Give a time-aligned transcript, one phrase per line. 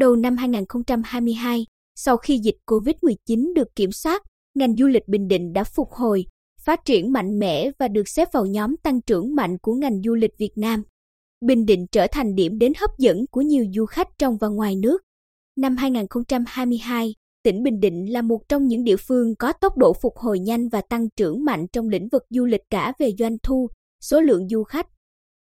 [0.00, 1.66] đầu năm 2022,
[1.96, 4.22] sau khi dịch COVID-19 được kiểm soát,
[4.54, 6.24] ngành du lịch Bình Định đã phục hồi,
[6.60, 10.14] phát triển mạnh mẽ và được xếp vào nhóm tăng trưởng mạnh của ngành du
[10.14, 10.82] lịch Việt Nam.
[11.46, 14.76] Bình Định trở thành điểm đến hấp dẫn của nhiều du khách trong và ngoài
[14.76, 14.98] nước.
[15.56, 20.16] Năm 2022, tỉnh Bình Định là một trong những địa phương có tốc độ phục
[20.16, 23.68] hồi nhanh và tăng trưởng mạnh trong lĩnh vực du lịch cả về doanh thu,
[24.02, 24.86] số lượng du khách.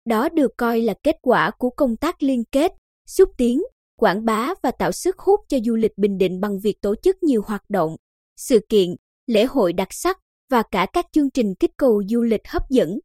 [0.09, 2.73] Đó được coi là kết quả của công tác liên kết,
[3.07, 3.63] xúc tiến,
[3.97, 7.23] quảng bá và tạo sức hút cho du lịch Bình Định bằng việc tổ chức
[7.23, 7.97] nhiều hoạt động,
[8.37, 8.89] sự kiện,
[9.27, 10.19] lễ hội đặc sắc
[10.51, 12.99] và cả các chương trình kích cầu du lịch hấp dẫn.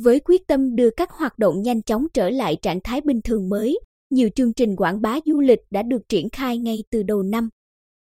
[0.00, 3.48] Với quyết tâm đưa các hoạt động nhanh chóng trở lại trạng thái bình thường
[3.48, 3.78] mới,
[4.10, 7.48] nhiều chương trình quảng bá du lịch đã được triển khai ngay từ đầu năm.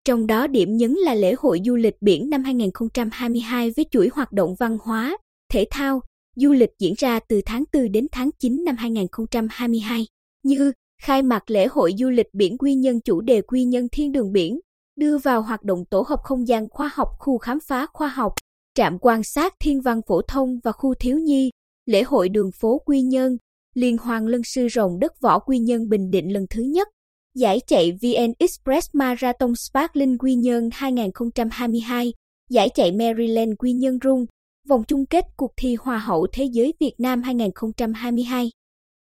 [0.06, 4.32] Trong đó điểm nhấn là lễ hội du lịch biển năm 2022 với chuỗi hoạt
[4.32, 5.18] động văn hóa,
[5.52, 6.02] thể thao,
[6.36, 10.06] du lịch diễn ra từ tháng 4 đến tháng 9 năm 2022,
[10.44, 10.72] như
[11.06, 14.32] khai mạc lễ hội du lịch biển Quy Nhân chủ đề Quy Nhân Thiên đường
[14.32, 14.60] biển,
[14.96, 18.34] đưa vào hoạt động tổ hợp không gian khoa học khu khám phá khoa học,
[18.76, 21.52] trạm quan sát thiên văn phổ thông và khu thiếu nhi,
[21.86, 23.38] lễ hội đường phố Quy Nhơn,
[23.74, 26.88] liên hoan lân sư rồng đất võ Quy Nhơn Bình Định lần thứ nhất,
[27.36, 32.14] giải chạy VN Express Marathon Sparkling Quy Nhơn 2022,
[32.50, 34.26] giải chạy Maryland Quy Nhơn Rung,
[34.70, 38.50] vòng chung kết cuộc thi Hoa hậu Thế giới Việt Nam 2022.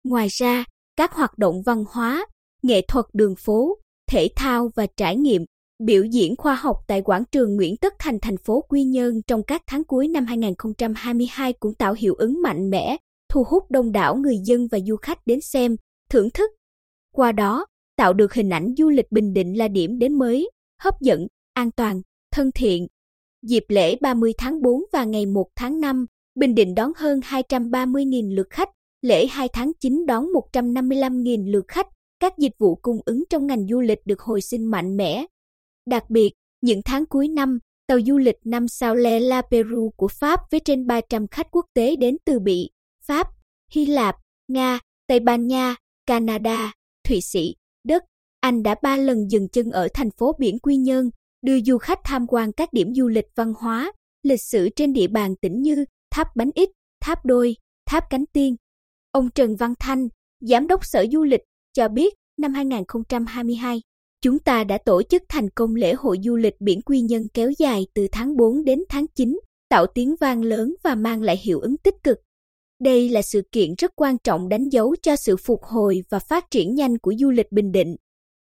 [0.04, 0.64] Ngoài ra,
[0.96, 2.26] các hoạt động văn hóa,
[2.62, 3.78] nghệ thuật đường phố,
[4.10, 5.44] thể thao và trải nghiệm,
[5.84, 9.42] biểu diễn khoa học tại quảng trường Nguyễn Tất Thành thành phố Quy Nhơn trong
[9.42, 12.96] các tháng cuối năm 2022 cũng tạo hiệu ứng mạnh mẽ,
[13.28, 15.76] thu hút đông đảo người dân và du khách đến xem,
[16.10, 16.50] thưởng thức.
[17.14, 20.50] Qua đó, tạo được hình ảnh du lịch Bình Định là điểm đến mới,
[20.82, 22.00] hấp dẫn, an toàn,
[22.32, 22.86] thân thiện.
[23.42, 28.34] Dịp lễ 30 tháng 4 và ngày 1 tháng 5, Bình Định đón hơn 230.000
[28.34, 28.68] lượt khách,
[29.02, 31.86] lễ 2 tháng 9 đón 155.000 lượt khách,
[32.20, 35.26] các dịch vụ cung ứng trong ngành du lịch được hồi sinh mạnh mẽ.
[35.86, 40.08] Đặc biệt, những tháng cuối năm, tàu du lịch năm sao Le La Peru của
[40.08, 42.70] Pháp với trên 300 khách quốc tế đến từ Bỉ,
[43.04, 43.26] Pháp,
[43.72, 44.16] Hy Lạp,
[44.48, 45.76] Nga, Tây Ban Nha,
[46.06, 46.72] Canada,
[47.08, 48.02] Thụy Sĩ, Đức,
[48.40, 51.10] Anh đã ba lần dừng chân ở thành phố biển Quy Nhơn,
[51.42, 53.92] đưa du khách tham quan các điểm du lịch văn hóa,
[54.22, 56.70] lịch sử trên địa bàn tỉnh như Tháp Bánh Ít,
[57.00, 58.56] Tháp Đôi, Tháp Cánh Tiên.
[59.12, 60.08] Ông Trần Văn Thanh,
[60.40, 61.40] Giám đốc Sở Du lịch,
[61.72, 63.80] cho biết năm 2022,
[64.22, 67.50] chúng ta đã tổ chức thành công lễ hội du lịch biển Quy Nhơn kéo
[67.58, 71.60] dài từ tháng 4 đến tháng 9, tạo tiếng vang lớn và mang lại hiệu
[71.60, 72.18] ứng tích cực.
[72.80, 76.50] Đây là sự kiện rất quan trọng đánh dấu cho sự phục hồi và phát
[76.50, 77.96] triển nhanh của du lịch Bình Định.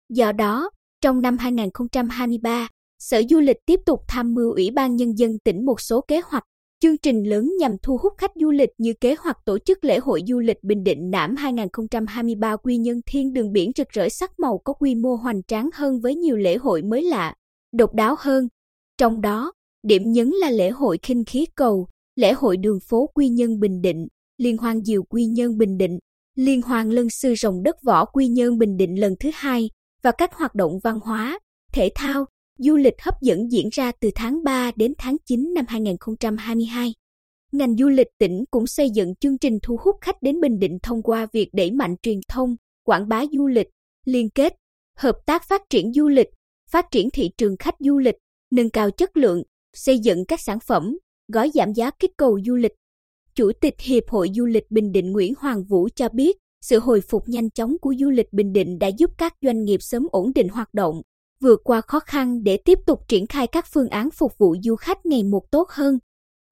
[0.10, 0.70] Do đó,
[1.02, 2.70] trong năm 2023,
[3.00, 6.22] Sở Du lịch tiếp tục tham mưu Ủy ban Nhân dân tỉnh một số kế
[6.26, 6.44] hoạch,
[6.82, 10.00] chương trình lớn nhằm thu hút khách du lịch như kế hoạch tổ chức lễ
[10.00, 14.40] hội du lịch Bình Định Nảm 2023 Quy Nhân Thiên đường biển rực rỡ sắc
[14.40, 17.36] màu có quy mô hoành tráng hơn với nhiều lễ hội mới lạ,
[17.74, 18.48] độc đáo hơn.
[18.98, 19.52] Trong đó,
[19.84, 23.82] điểm nhấn là lễ hội khinh khí cầu, lễ hội đường phố Quy Nhân Bình
[23.82, 24.08] Định,
[24.38, 26.00] Liên hoan Diều Quy Nhơn Bình Định,
[26.36, 29.70] Liên hoan Lân sư rồng đất võ Quy Nhơn Bình Định lần thứ hai
[30.04, 31.40] và các hoạt động văn hóa,
[31.74, 32.26] thể thao,
[32.58, 36.94] du lịch hấp dẫn diễn ra từ tháng 3 đến tháng 9 năm 2022.
[37.52, 40.78] Ngành du lịch tỉnh cũng xây dựng chương trình thu hút khách đến Bình Định
[40.84, 43.68] thông qua việc đẩy mạnh truyền thông, quảng bá du lịch,
[44.06, 44.54] liên kết,
[44.98, 46.30] hợp tác phát triển du lịch,
[46.70, 48.16] phát triển thị trường khách du lịch,
[48.52, 49.44] nâng cao chất lượng,
[49.74, 50.98] xây dựng các sản phẩm,
[51.34, 52.74] gói giảm giá kích cầu du lịch
[53.38, 57.02] Chủ tịch Hiệp hội Du lịch Bình Định Nguyễn Hoàng Vũ cho biết, sự hồi
[57.02, 60.32] phục nhanh chóng của du lịch Bình Định đã giúp các doanh nghiệp sớm ổn
[60.36, 61.02] định hoạt động,
[61.42, 64.76] vượt qua khó khăn để tiếp tục triển khai các phương án phục vụ du
[64.76, 65.98] khách ngày một tốt hơn.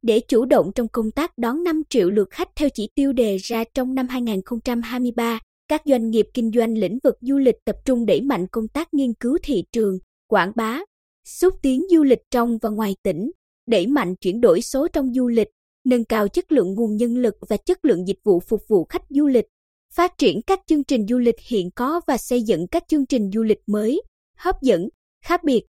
[0.02, 3.38] Để chủ động trong công tác đón 5 triệu lượt khách theo chỉ tiêu đề
[3.38, 8.06] ra trong năm 2023, các doanh nghiệp kinh doanh lĩnh vực du lịch tập trung
[8.06, 9.98] đẩy mạnh công tác nghiên cứu thị trường,
[10.28, 10.80] quảng bá,
[11.28, 13.32] xúc tiến du lịch trong và ngoài tỉnh,
[13.68, 15.48] đẩy mạnh chuyển đổi số trong du lịch,
[15.86, 19.04] nâng cao chất lượng nguồn nhân lực và chất lượng dịch vụ phục vụ khách
[19.10, 19.46] du lịch,
[19.94, 23.32] phát triển các chương trình du lịch hiện có và xây dựng các chương trình
[23.34, 24.02] du lịch mới,
[24.38, 24.90] hấp dẫn,
[25.22, 25.62] khác biệt.